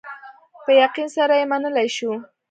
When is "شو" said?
1.95-2.11